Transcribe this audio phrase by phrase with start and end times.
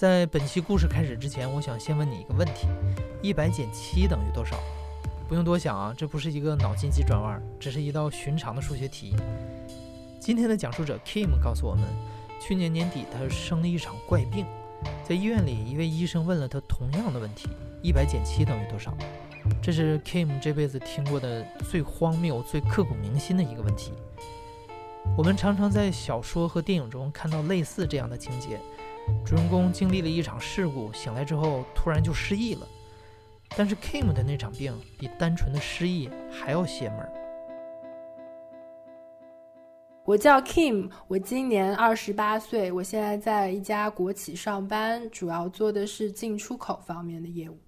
[0.00, 2.66] 在本期故事开始之前，我想先问你一个问题：
[3.20, 4.58] 一百减七等于多少？
[5.28, 9.14] 不用多想啊，这不是一个脑筋急转弯，只是一道寻常的数学题。
[10.18, 11.84] 今天的讲述者 Kim 告诉我们，
[12.40, 14.46] 去年年底他生了一场怪病，
[15.04, 17.50] 在医院里，一位医生问了他同样的问题：
[17.82, 18.96] 一百减七等于多少？
[19.62, 23.92] 这是 Kim 这辈子听过的最荒谬、最刻骨铭心的一个问题。
[25.14, 28.58] 我们常常在小说和电影中看到类似这样的情节。
[29.24, 32.66] 主人公经历了一场事故，醒来之后突然就失忆了。
[33.56, 37.08] 但是 Kim 的那场病比单纯的失忆还要邪门。
[40.04, 47.58] 我叫 Kim，我今年二十八岁，我现在在一家国企上班，主要做的是进出口方面的业务。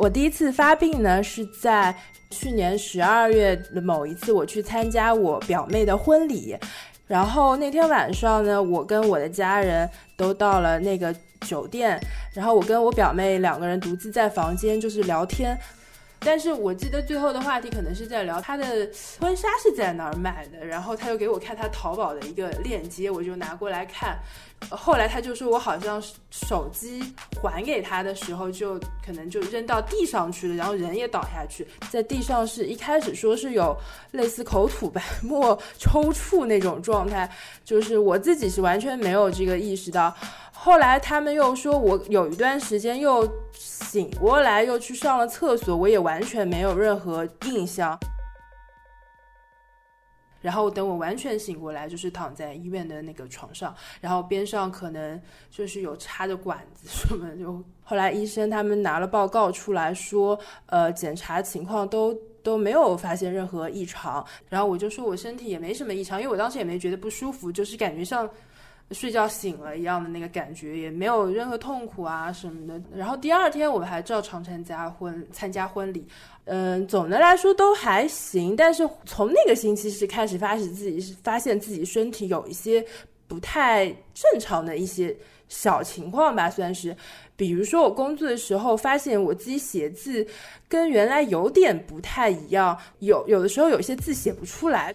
[0.00, 1.94] 我第一次发病呢，是在
[2.30, 6.56] 去年十二月的某一次，我去参加我表妹的婚礼，
[7.06, 12.00] 然后那天晚上呢，我跟我的家人都到了那个酒店，
[12.32, 15.54] 然后我跟我表妹两个人独自在房间就是聊天。
[16.20, 24.18] 但是我记得最后的话题可能是在聊他的婚纱是在哪儿买的，然后他又给我看他淘宝的一个链接，我就拿过来看。
[24.68, 27.02] 后来他就说我好像手机
[27.42, 33.74] 还给他的时候就可能就扔到地上去了，然后人也倒下去，在地上是一开始说是有
[34.10, 37.30] 类似口吐白沫、 抽搐那种状态，
[37.64, 40.14] 就是我自己是完全没有这个意识到。
[40.62, 43.28] 后来他们又说我有一段时间又。
[43.52, 47.98] 醒过来又去上了厕所，我也完全没有任何印象。
[50.40, 57.36] 然后等我完全醒过来，就是躺在医院的那个床上，然后边上可能就是有插着管子什么。
[57.36, 64.24] 就后来医生他们拿了报告出来说，呃，检查情况都都没有发现任何异常。
[64.48, 68.30] 然后我就说我身体也没什么异常，因为我当时也没觉得不舒服，就是感觉像。
[68.92, 72.82] 睡觉醒了一样的那个感觉，也没有任何痛苦啊什么的。
[72.94, 76.06] 然后第二天我还照常参加婚参加婚礼，
[76.44, 78.56] 嗯，总的来说都还行。
[78.56, 82.84] 但是从那个星期是开始发现自己发现自己身体有一些
[83.28, 85.16] 不太正常的一些
[85.48, 86.96] 小情况吧，算是。
[87.36, 90.26] 比如说我工作的时候发现我自己写字
[90.68, 94.94] 跟原来有点不太一样，有有的时候有些字写不出来。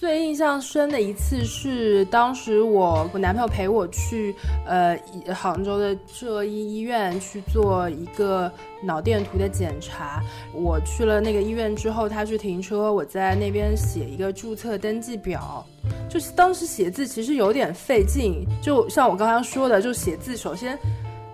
[0.00, 4.34] 最印象深的一次是，当时我我男朋友陪我去，
[4.64, 4.98] 呃，
[5.34, 8.50] 杭州的浙一医院去做一个
[8.82, 10.22] 脑电图的检查。
[10.54, 15.62] 我去了那个医院之后，他去停车，我在那边写一个注册登记表。
[16.08, 20.78] 就是当时写字其实有点费劲，就像我刚刚说的，就写字首先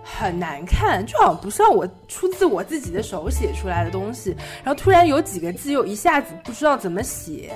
[0.03, 4.35] 很难看，就好像不像我出自我自己的手写出来的东西。
[4.61, 7.53] 然后突然有几个字又一下子不知道怎么写。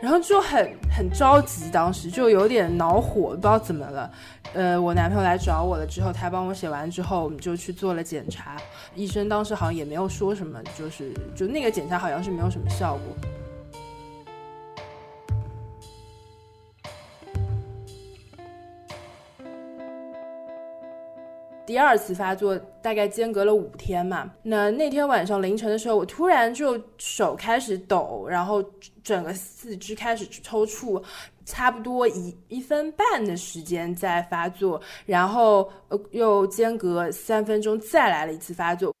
[0.00, 4.10] 然后就很很着急，当时就有点恼火，不知道怎么了。
[4.52, 8.56] 呃，我男朋友来找我了之后，他帮我写完之后，我们就去做了检查。
[8.94, 13.16] 医生当时好像也没有说什么，就是就那个检查好像是没有什么效果。
[21.66, 28.64] 第二次发作大概间隔了五天嘛，那那天晚上凌晨的时候，我突然就手开始抖，然后
[29.02, 31.02] 整个四肢开始抽搐，
[31.44, 38.95] 差不多一一分半的时间在发作，然后呃又间隔三分钟再来了一次发作。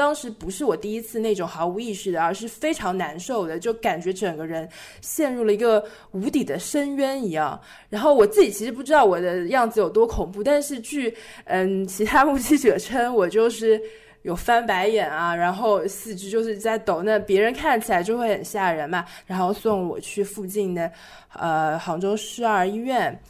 [0.00, 4.66] 当时不是我第一次那种毫无意识的，而是非常难受的，就感觉整个人
[5.02, 7.60] 陷入了一个无底的深渊一样。
[7.90, 11.14] 然后我自己其实不知道我的样子有多恐怖，但是据
[11.44, 13.78] 嗯其他目击者称，我就是
[14.22, 19.04] 有翻白眼啊，然后四肢就是在抖，那别人看起来就会很吓人嘛。
[19.26, 20.90] 然后送我去附近的
[21.34, 23.20] 呃杭州市二医院。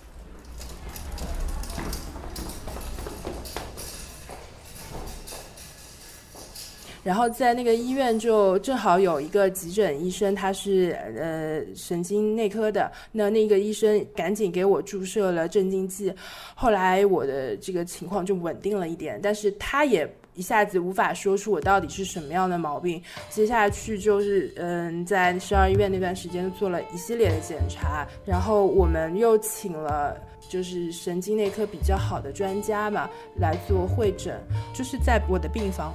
[7.02, 12.90] 然后在那个医院就正好有一个急诊医生，他是呃神经内科的。
[13.10, 16.12] 那那个医生赶紧给我注射了镇静剂，
[16.54, 19.18] 后来我的这个情况就稳定了一点。
[19.22, 23.02] 但是他也一下子无法说出我到底是什么样的毛病。
[23.30, 30.16] 接下去就是嗯，在十二医院那段时间做了一系列的检查，然后我们又请了
[30.50, 34.38] 就是神经内科比较好的专家嘛来做会诊，
[34.74, 35.94] 就是在我的病房。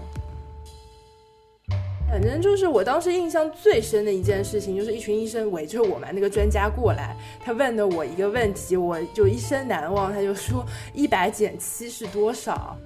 [2.15, 7.13] 反正就是我当时印象最深的一件事情，就是一群医生围着我们那个专家过来，
[7.43, 10.13] 他问的我一个问题，我就一生难忘。
[10.13, 12.77] 他就说一百减七是多少？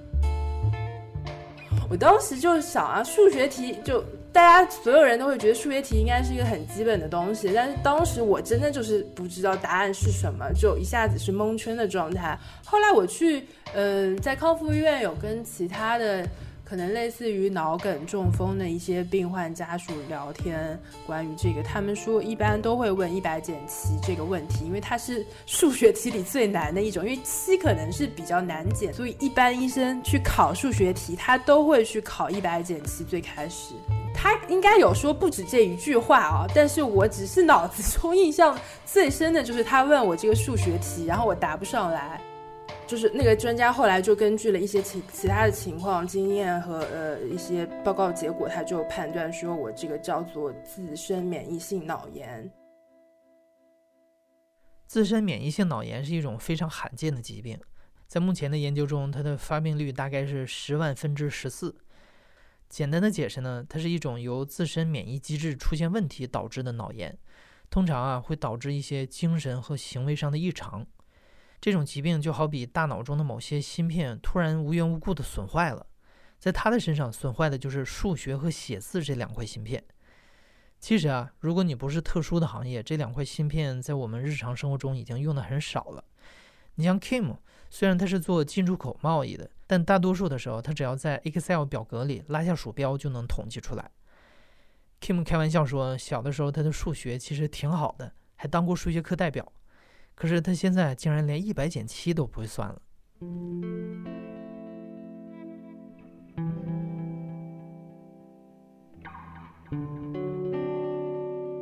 [1.88, 12.36] 我当时就想啊，数学题就大家所有人都会觉得数学题应该是一个很基本的东西，但是当时我真的就是不知道答案是什么，就一下子是蒙圈的状态。
[12.64, 16.26] 后来我去，嗯，在康复医院有跟其他的。
[16.70, 33.02] 可能类似于脑梗、中风的一些病患家属聊天，关于这个，他们说一般都会问一百减七这个问题，因为它是数学题里最难的一种，因为七可能是比较难减，所以一般医生去考数学题，他都会去考一百减七。
[33.02, 33.74] 最开始，
[34.14, 38.56] 他应该有说不止这一句话啊，但是我只是脑子中印象
[38.86, 42.20] 最深的就是他问我这个数学题，然后我答不上来。
[42.90, 52.50] 就是那个专家后来就根据了一些其其他的情况、经验和呃一些报告结果，他就判断说我这个叫做自身免疫性脑炎。
[54.88, 57.56] 自身免疫性脑炎是一种非常罕见的疾病，
[58.08, 61.72] 在目前的研究中，它的发病率大概是十万分之十四。
[62.68, 67.16] 简单的解释呢，它是一种由自身免疫机制出现问题导致的脑炎，
[67.70, 70.84] 通常啊会导致一些精神和行为上的异常。
[71.60, 75.86] 这种疾病就好比大脑中的某些芯片突然无缘无故的损坏了，
[76.38, 79.84] 在他的身上损坏的就是数学和写字这两块芯片。
[80.78, 86.02] 其实啊，如果你不是特殊的行业，这两块芯片在我们日常生活中已经用的很少了。
[86.76, 87.36] 你像 Kim，
[87.68, 93.90] 虽然他是做进出口贸易的，但大多数的时候他只要在 Excel 表格里拉下鼠标就能统计出来。
[95.02, 99.52] Kim 开玩笑说，小的时候他的数学其实挺好的，还当过数学课代表。
[100.20, 102.78] 可是他现在竟然连一百减七都不会算了。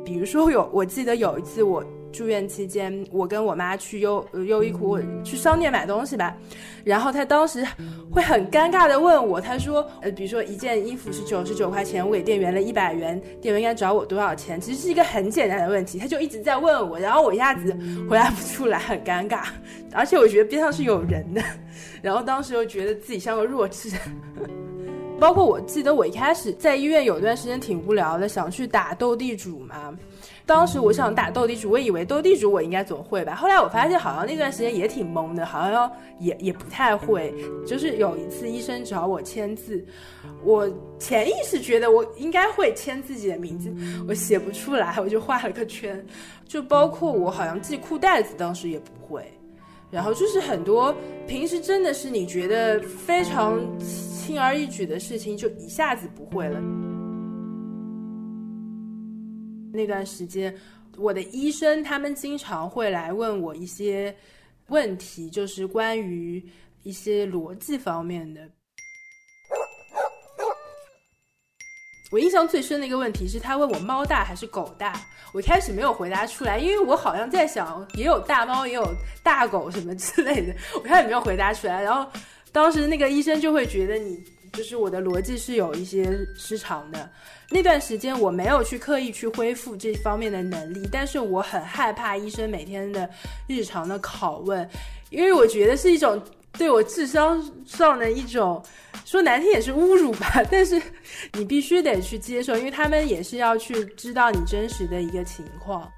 [0.03, 1.81] 比如说有，我记得有一次我。
[2.11, 6.35] 住院期间，我跟我妈去优优衣库去商店买东西吧，
[6.83, 7.65] 然后她当时
[8.11, 14.59] 会很尴尬的问我，她说，呃，比如说一件衣服是九十九块钱，我给店员了一百元，店员应该找我多少钱？
[14.59, 17.75] 其实是一个很简单的问题，他就一直在问我，然后我一下子
[18.09, 19.43] 回答不出来，很尴尬，
[19.93, 21.41] 而且我觉得边上是有人的，
[22.01, 23.89] 然后当时又觉得自己像个弱智，
[25.19, 29.93] 包括我记得我一开始在医院有段时间挺无聊的，想去打斗地主嘛。
[30.45, 33.35] 当时我想打斗地主，我以为斗地主我应该总会吧。
[33.35, 37.31] 后来我发现好像那段时间也挺懵的，好像也也不太会。
[37.67, 39.85] 就是有一次医生找我签字，
[40.43, 40.67] 我
[40.97, 43.71] 潜意识觉得我应该会签自己的名字，
[44.07, 46.03] 我写不出来，我就画了个圈。
[46.47, 49.23] 就包括我好像系裤带子，当时也不会。
[49.91, 50.95] 然后就是很多
[51.27, 53.59] 平时真的是你觉得非常
[54.29, 56.61] 轻而易举的事情，就一下子不会了。
[59.73, 60.55] 那段时间，
[60.97, 64.15] 我的医生他们经常会来问我一些
[64.67, 66.47] 问题，就是关于
[66.83, 68.47] 一些逻辑方面的。
[72.11, 74.93] 我印象最深的一个问题是他问我猫大还是狗大，
[75.33, 78.87] 我一开始没有回答出来，因为我好像在想也有大猫也有
[79.23, 81.81] 大狗什么之类的，我开始没有回答出来。
[81.81, 82.07] 然后
[82.51, 87.09] 当时那个医生就会觉得你就是我的逻辑是有一些失常的。
[87.51, 93.09] 那段时间我没有去刻意去恢复这方面的能力，但是我很害怕医生每天的
[93.47, 94.69] 日常的拷问，
[95.09, 96.21] 因为我觉得是一种
[96.53, 98.63] 对我智商上的一种
[99.03, 100.43] 说难听也是侮辱吧。
[100.51, 100.79] 但是
[101.33, 105.91] 你必须得去接受，因为他们也是要去知道你真实的一个情况。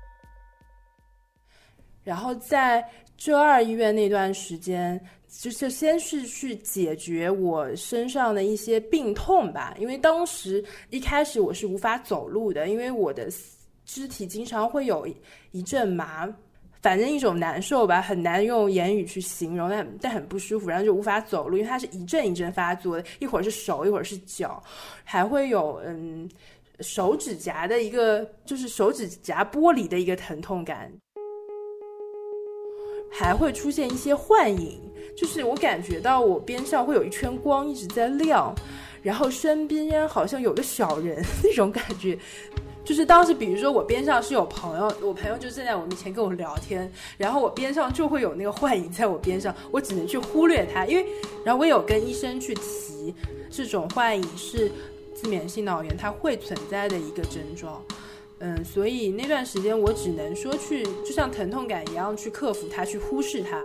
[2.04, 2.84] 然后在
[3.24, 5.00] 浙二医院那段时间。
[5.34, 13.32] 就是先是去解决我身上的一些病痛吧，因为当时一开始我是无法走路的，因为我的
[13.86, 15.08] 肢体经常会有
[15.52, 16.28] 一阵麻，
[16.82, 24.62] 反正一种难受吧，很难用言语去形容，但但很不舒服，然后就无法走路，因为它是一阵一阵发作的，一会儿是手，一会儿是脚，
[25.06, 26.30] 还会有嗯
[26.82, 30.92] 手指甲的一个就是手指甲剥离的一个疼痛感，
[33.12, 34.80] 还会出现一些幻影。
[35.16, 38.56] 就是我感觉到我边上会有一圈光一直在亮，
[39.04, 42.18] 然后身边好像有个小人那种感觉，
[42.84, 51.06] 就是当时，比如说我边上是有朋友，我朋友就站在我面前跟我聊天，然后我边上就会有那个幻影在我边上，我只能去忽略它，因为，
[51.44, 53.14] 然后我有跟医生去提，
[53.52, 54.72] 这种幻影是
[55.14, 57.84] 自免性脑炎它会存在的一个症状，
[58.44, 63.64] 嗯，所以那段时间我只能说去，就像疼痛感一样去克服它，去忽视它。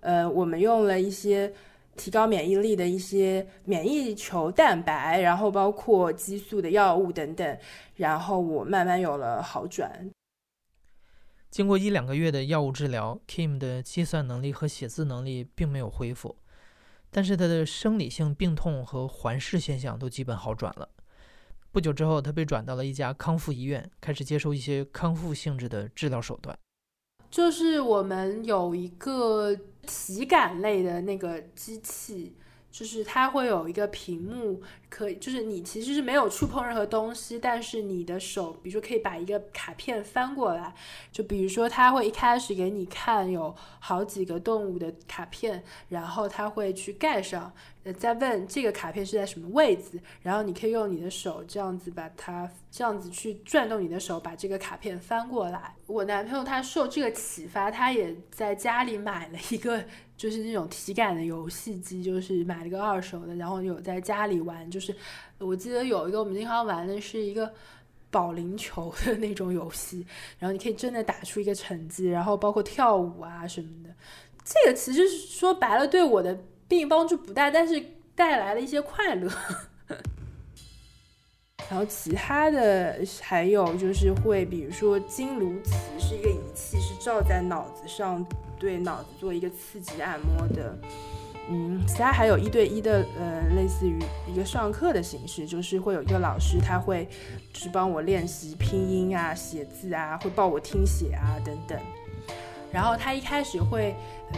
[0.00, 1.54] 呃，我们用了一些
[1.96, 7.58] 提高免疫力的一些免疫球蛋白，然后包括激素的药物等等，
[7.94, 10.10] 然后我慢慢有了好转。
[11.52, 16.34] 经过一两个月的药物治疗，Kim 的计算能力和写字能力并没有恢复，
[17.12, 20.88] 但是他的生理性病痛和环视现象都基本好转了。
[21.72, 26.56] 不久之后，他被转到了一家康复医院，开始接受一些康复性质的治疗手段。
[27.30, 32.36] 就是我们有一个体感类的那个机器，
[32.70, 40.74] 就是它会有一个屏幕，可以就是你其实是没有触碰任何东西，但是你的手，比如说可以把一个卡片翻过来，
[41.10, 47.50] 就比如说他会一开始给你看有好几个动物的卡片，然后他会去盖上。
[47.84, 55.74] 呃，再问这个卡片是在什么位置，然后你可以用你的手这样子把它这样子去转动你的手，把这个卡片翻过来。
[55.88, 59.82] 我男朋友他受这个启发，他也在家里买了一个
[60.16, 64.70] 就是那种体感的游戏机，就是买了个二手的，然后有在家里玩。
[64.70, 64.94] 就是
[65.38, 67.50] 我记得有一个我们经常玩的是一个
[68.10, 70.06] 保龄球的那种游戏，
[70.38, 73.90] 然后你可以真的打出一个成绩，然后包括跳舞啊什么的。
[74.44, 76.36] 这个其实说白了对我的。
[76.68, 77.84] 并帮助不大，但是
[78.14, 79.30] 带来了一些快乐。
[81.68, 88.26] 然后其他的还有就是会，比如说金颅磁是一个仪器，是照在脑子上，
[88.58, 90.74] 对脑子做一个刺激按摩的。
[91.48, 93.98] 嗯，其他还有一对一的，呃，类似于
[94.32, 97.08] 一个上课的形式，就是会有一个老师，他会
[97.52, 101.78] 去帮我练习拼音啊、写字啊，会报我听写啊等等。
[102.72, 103.94] 然后他一开始会，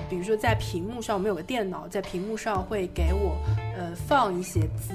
[0.08, 3.36] 比如说在屏幕上，我们有个电脑，在屏幕上会给我，
[3.76, 4.92] 呃，放一些字，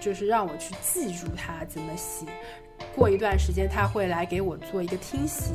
[0.00, 2.26] 就是让我去记住它怎么写。
[2.96, 5.52] 过一段时间，他会来给我做一个听写。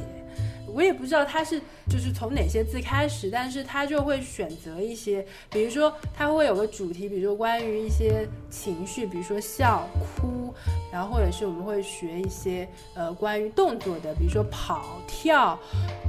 [0.76, 10.54] 我也不知道他是就是从哪些字开始，但是他就会选择一些，比如说他会有个主题，比如说关于一些情绪，比如说笑、哭，
[10.92, 15.58] 然后或者是我们会学一些呃关于动作的，比如说跑、跳，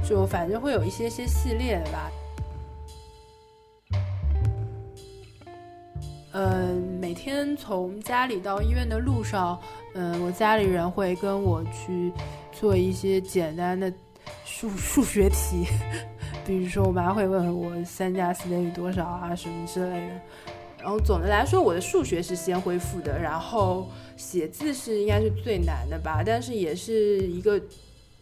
[0.05, 2.11] 就反正会有一些些系列的吧。
[6.33, 9.57] 呃，每天从家里到医院的路上，
[9.95, 12.11] 嗯，我家里人会跟我去
[12.51, 13.91] 做一些简单的。
[14.49, 15.67] 数数学题，
[16.45, 20.21] 比如说我妈会问我三加四等于多少啊什么之类的。
[20.79, 27.61] 然后总的来说，我的数学是先恢复的，然后写字是应该是最难的吧，但是也是一个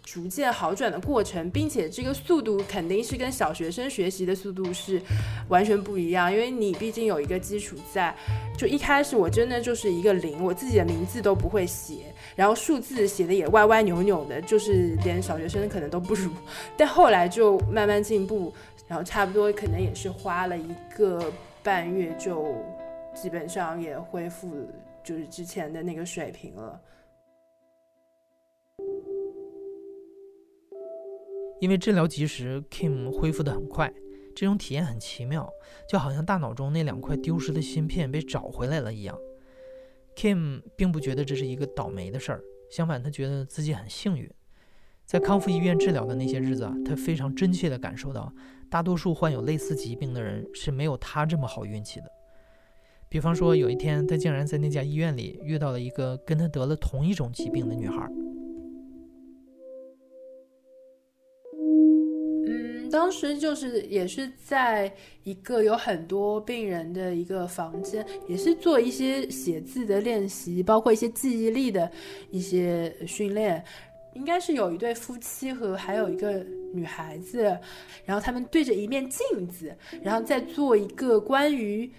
[0.06, 5.02] 逐渐好转的过程，并且这个速度肯定是跟小学生学习的速度是
[5.50, 8.16] 完全不一样，因为你毕竟有一个基础在。
[8.56, 12.06] 就一开始我真的就是一个零，我自己的名字都不会写。
[12.38, 16.32] 然后数字写的也歪歪扭扭的，就是连小学生可能都不如。
[16.78, 18.54] 但后来就慢慢进步，
[18.88, 21.30] 然后差不多可能也是花了一个
[21.62, 22.56] 半月，就
[23.14, 24.50] 基本上也恢复
[25.04, 26.80] 就是之前的那个水平了。
[31.62, 33.92] 因为治疗及时，Kim 恢复得很快，
[34.36, 35.50] 这种体验很奇妙，
[35.90, 39.18] 就好像大脑中那两块丢失的芯片被找回来了一样。
[40.16, 44.30] Kim 并不觉得这是一个倒霉的事儿，相反，他觉得自己很幸运。
[45.06, 48.34] 在康复医院治疗的那些日子啊，他非常真切地感受到，
[48.70, 52.12] 大多数患有类似疾病的人是没有他这么好运气的。
[53.08, 58.10] 比方说，有一天他竟然在那家医院里遇到了一个跟他得了同一种疾病的女孩。
[62.96, 64.90] 当时就是也是在
[65.26, 71.92] 一个有很多病人的一个房间，也是做一些写字的练习，包括一些记忆力的
[72.32, 73.62] 一些训练。
[74.14, 76.42] 应该是有一对夫妻和还有一个
[76.74, 77.44] 女孩子，
[78.06, 81.92] 然后他们对着一面镜子，然后再做一个关于，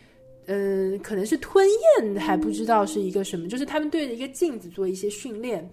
[0.47, 1.69] 嗯，可能是吞
[2.00, 5.69] 咽，还不知道是一个什么，就是他们对着一个镜子做一些训练。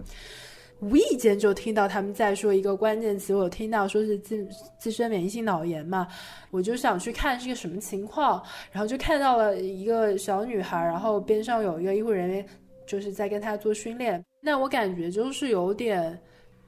[0.90, 4.46] 无意间就听到他们在说一个关键词，我听到说是自
[4.78, 6.06] 自身免疫性脑炎嘛，
[6.50, 12.46] 我就想去看是个什么情况，然后就看到了一个小女孩，然后边上有一个医护人员
[12.86, 16.18] 就是在跟她做训练，那我感觉就是有点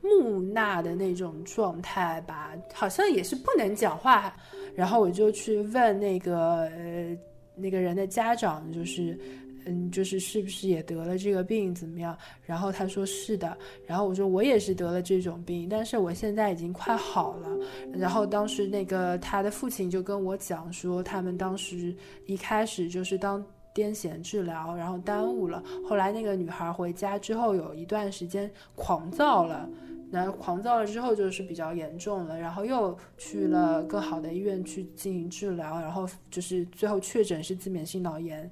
[0.00, 4.34] 木讷的那种状态吧，好像也是不能讲话，
[4.74, 7.16] 然后我就去问那个呃
[7.54, 9.18] 那个人的家长，就是。
[9.66, 12.16] 嗯，就是是不是也得了这个病，怎么样？
[12.44, 17.48] 然后他说是的，然后我说我也是得了这种病，但是我现在已经快好了。
[17.92, 21.94] 然后当时那个他的父亲就跟我讲说，他们当时
[22.26, 23.44] 一开始就是当
[23.74, 29.68] 癫痫治疗，然后耽误了，后来那个女孩回家之后有一段时间狂躁了。
[30.08, 38.48] 那狂躁了之后就是比较严重了，然后又去了更好的医院去进行治疗，然后就是最后确诊是自免性脑炎。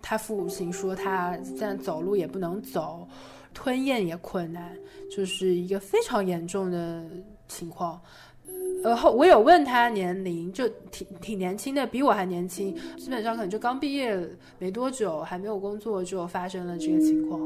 [0.00, 3.06] 他父亲说他现在走路也不能走，
[3.52, 4.76] 吞咽也困难，
[5.10, 7.04] 就是一个非常严重的
[7.48, 8.00] 情况。
[8.84, 14.16] 呃，后我有问他年龄，就挺挺年轻的，比我还年轻，基本上可能就刚毕业
[14.58, 17.40] 没多久，还没有工作就发生了这个情况。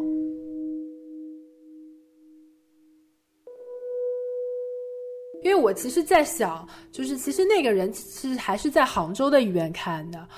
[5.43, 10.29] 因为我其实，在想，就是其实那个人是还是在杭州的医院看的，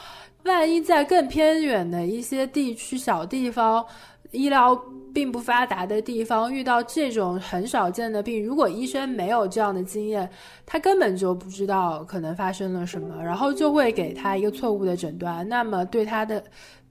[0.44, 3.84] 万一在更偏远的一些地区、小地方，
[4.30, 4.78] 医疗
[5.12, 10.28] 并不发达的地方，遇到这种很少见的病，如果医生没有这样的经验，
[10.66, 16.42] 他根本就不知道可能发生了什么，然后就会给他一个错误的诊断，那么对他的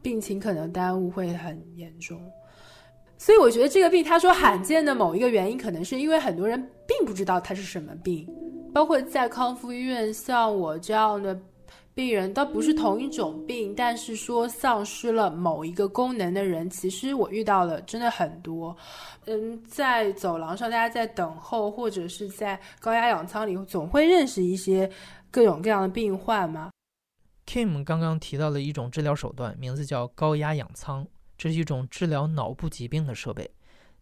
[0.02, 2.20] 病情可能耽误会很严重。
[3.18, 8.28] 所以我觉得这个病，他说罕见的某一个原因，可能是因为很多人并不知道它是什么病，
[8.74, 11.40] 包括在康复医院，像我这样的
[11.96, 18.76] 病人，倒不是同一种病，但是说丧失了某一个功能的人，其实我遇到了真的很多。
[19.26, 24.90] 嗯，在走廊上，大家在等候，或者是在高压氧舱里，总会认识一些
[25.30, 26.72] 各种各样的病患嘛。
[27.46, 31.06] Kim 刚刚提到了一种治疗手段，名字叫高压氧舱。
[31.38, 33.52] 这是一种治疗脑部疾病的设备，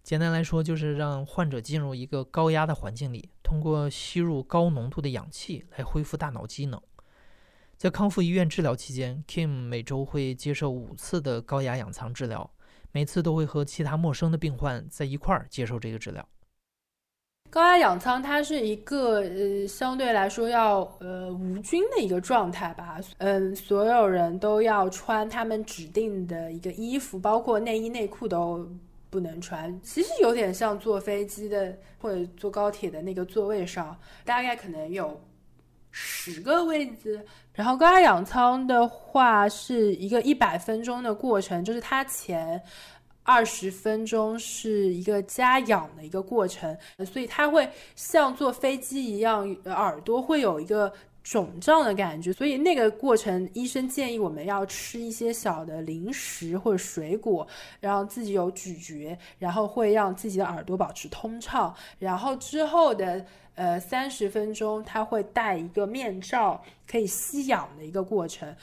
[0.04, 6.80] 简单来说就是让患者进入一个高压的环境里，通过吸入高浓度的氧气来恢复大脑机能。
[7.82, 12.48] 在康复医院治疗期间，Kim 每周会接受五次的高压氧舱治疗，
[12.92, 16.24] 每次都会和其他陌生的病患在一块儿接受这个治疗。
[17.50, 28.70] 高压氧舱它是一个呃相对来说要呃无菌的一个状态吧，嗯，所有人都要穿他们指定的一个衣服，包括内衣内裤都
[29.10, 29.82] 不能穿。
[29.82, 35.20] 其实有点像坐飞机的或者坐高铁的那个座位上，大概可能有
[35.92, 37.24] 十个位置。
[37.54, 42.62] 然后高压氧舱的话是一个一百分钟的过程，就是它前。
[43.24, 46.76] 二十分钟是一个加氧的一个过程，
[47.06, 50.92] 所以它会像坐飞机一样，耳朵会有一个
[51.24, 52.34] 肿胀的感觉。
[52.34, 57.48] 所以那个过程，医生建议我们要吃一些小的零食或者水果，
[57.80, 61.74] 让自己有咀嚼，然后会让自己的耳朵保持通畅。
[62.00, 63.24] 然后之后的
[63.56, 68.56] 呃三十分钟，他会戴一个面罩，可以吸氧的一个过程，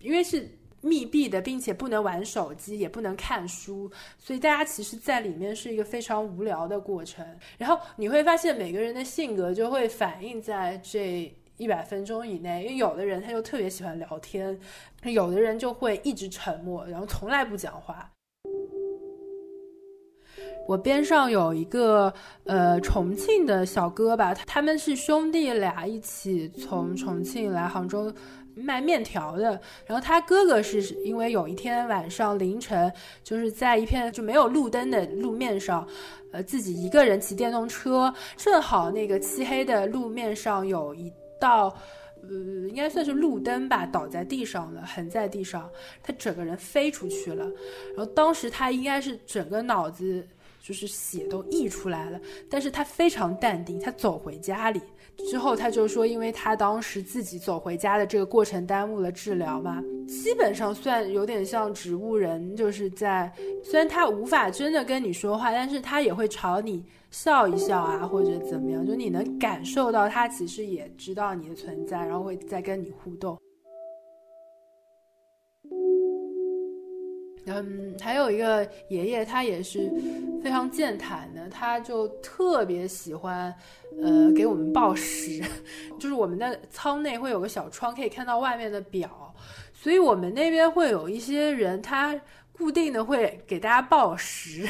[0.00, 0.58] 因为是。
[0.84, 7.24] 密闭的，并且不能玩手机，也不能看书，所以大家其实，在里面是一个非常无聊的过程。
[7.56, 12.64] 然后你会发现，每个人的性格就会反映在这一百分钟以内。
[12.64, 14.58] 因为有的人他就特别喜欢聊天，
[15.04, 18.11] 有的人就会一直沉默，然后从来不讲话。
[20.66, 22.12] 我边上有一个
[22.44, 28.12] 呃重庆的小哥吧，他们是兄弟俩，一起从重庆来杭州。
[28.54, 32.92] 卖面条的，然后他哥哥是因为有一天晚上凌晨，
[33.24, 35.88] 就是在一片就没有路灯的路面上，
[36.32, 41.74] 呃，自己一个人骑电动车，正好那个漆黑的路面上有一道，
[42.24, 42.28] 呃，
[42.68, 45.66] 应该算是路灯吧，倒在地上了，横在地上，
[46.02, 47.46] 他整个人飞出去了，
[47.96, 50.22] 然后当时他应该是整个脑子
[50.62, 54.80] 就是血都溢出来了，但是他非常淡定，他走回家里。
[55.28, 63.30] 之后他就说，因为他当时自己走回家的这个过程耽误了治疗嘛，基本上算有点像植物人，就是在
[63.62, 73.38] 虽然他无法真的跟你说话，但是他也会朝你笑一笑啊，或者怎么样，就你能感受到他其实也知道你的存在，然后会再跟你互动。
[77.46, 79.90] 嗯，还有一个爷爷，他也是
[80.44, 83.52] 非常健谈的，他就特别喜欢，
[84.00, 85.42] 呃，给我们报时，
[85.98, 89.34] 就是我们的舱内会有个小窗，可以看到外面的表，
[89.74, 92.14] 所以我们那边会有一些人，他
[92.56, 94.64] 固定的会给大家报时，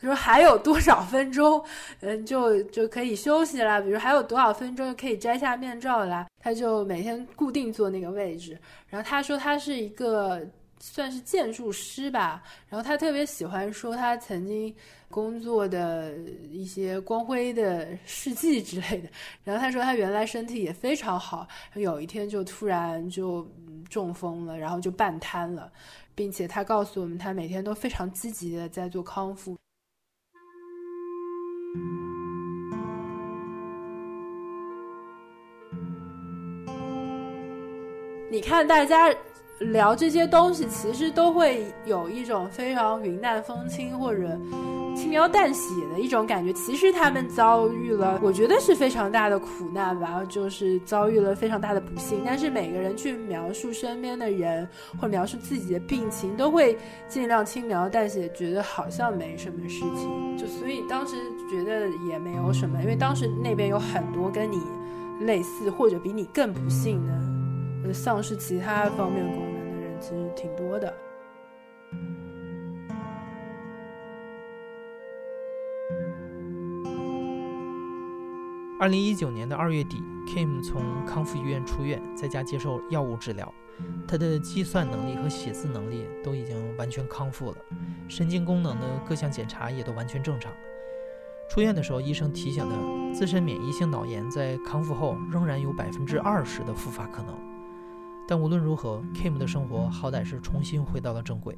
[0.00, 1.62] 他 说还有多少分钟，
[2.00, 10.40] 嗯，就就可以休息了，比如还有多少分钟就可以摘下面罩了，他就每天固定坐那个位置，然后他说他是一个。
[10.80, 14.74] 算是建筑师吧，然后他特别喜欢说他曾经
[15.08, 16.16] 工作的
[16.50, 19.08] 一些光辉的事迹之类的。
[19.44, 23.46] 然后他说他原来身体也非常好，有一天就突然就
[23.88, 25.70] 中风了，然后就半瘫了。
[26.14, 29.56] 并且他告诉我们，他每天都非常积极的在做康复。
[38.32, 39.14] 你看，大家
[39.58, 44.38] 聊这些东西，其实都会有一种非常云淡风轻或者
[44.94, 46.52] 轻描淡写的一种感觉。
[46.52, 52.22] 其实他们遭遇了，我觉得是非常大的苦难吧，就是遭遇了非常大的不幸。
[52.24, 54.68] 但是每个人去描述身边的人，
[55.00, 60.38] 或描述自己的病情，都会尽量轻描淡写，觉得好像没什么事情。
[60.38, 61.16] 就所以当时
[61.50, 64.60] 觉得也没有什么，因为当时那边有很多跟你
[65.22, 67.12] 类似或者比你更不幸的。
[67.90, 69.47] 丧失其他方面功能的人
[70.00, 70.94] 其实挺多的。
[78.80, 79.96] 二零一九年的二月底
[80.28, 83.52] ，Kim 从康复医院出院，在家接受药物治疗。
[84.06, 87.56] 他的计算能力和写字能力都已经完全康复了，
[88.08, 90.52] 神经功能的各项检查也都完全正常。
[91.48, 92.76] 出院的时候，医生提醒他，
[93.12, 97.47] 自身免疫性脑炎在康复后仍然有百分之二十的复发可能。
[98.30, 101.56] 但无论如何，Kim 的生活好歹是重新回到了正轨。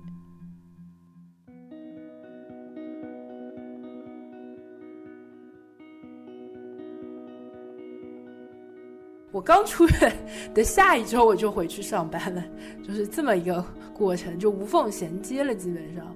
[9.32, 10.16] 我刚出院
[10.54, 12.44] 的下一周，我就回去上班了，
[12.84, 16.06] 就是这么一个过程，就无缝衔接了，基本上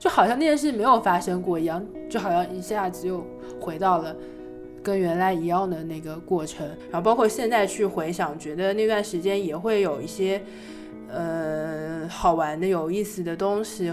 [0.00, 3.24] 就好像那件事没有发生过一样，就好像一下子又
[3.60, 4.16] 回到了。
[4.86, 10.40] 跟原来一样的那个过程，然后包括现在去回想，觉得那段时间也会有一些，
[11.08, 13.92] 呃，好玩的、有意思的东西。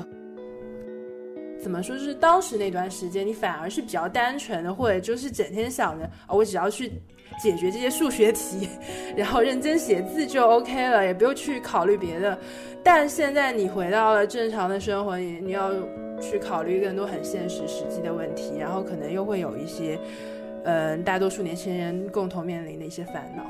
[1.60, 1.98] 怎么说？
[1.98, 6.92] 就是当时那段时间，你反而是比较单纯的，或者就是整天想着，啊我只要去
[7.42, 8.70] 解决这些数学题，
[9.18, 12.38] 然后认真写字就 OK 了，也不用去考虑别的。
[12.84, 15.72] 但现在你回到了正常的生活，你你要
[16.22, 19.98] 去考虑更多很现实、实际的问题，然后可能又会有一些。
[20.66, 23.44] 嗯，大多数年轻人共同面临的一些烦恼。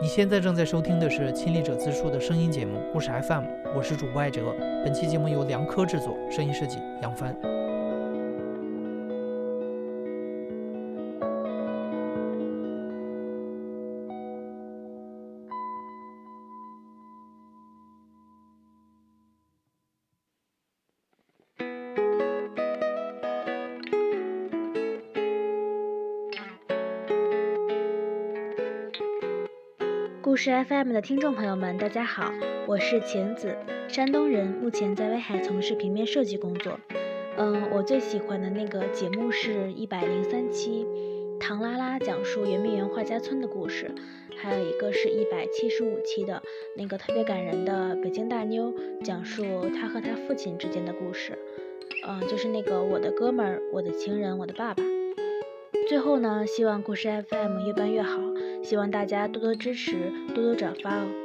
[0.00, 3.44] 你现在正在收听的是《亲历者自述》的声音节目《故事 FM》，
[3.74, 4.52] 我是主播艾哲。
[4.84, 7.61] 本期节目由梁科制作，声音设计杨帆。
[30.44, 32.32] 事 FM 的听众朋友们，大家好，
[32.66, 36.80] 我是晴子，山东人，目前在威海从事平面设计工作。
[37.36, 40.84] 嗯，我最喜欢的那个节目是一百零三期，
[41.38, 43.94] 唐拉拉讲述圆明园画家村的故事，
[44.34, 46.42] 还有一个是一百七十五期的
[46.76, 48.74] 那个特别感人的北京大妞，
[49.04, 51.38] 讲述她和她父亲之间的故事。
[52.04, 54.82] 嗯，就是那个我的哥们儿，我的情人，我的爸爸。
[55.88, 58.31] 最后呢，希望故事 FM 越办越好。
[58.62, 61.21] 希望大家多多支持，多多转发哦。